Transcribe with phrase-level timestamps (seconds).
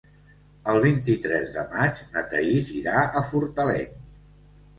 [0.71, 3.95] El vint-i-tres de maig na Thaís irà a Fortaleny.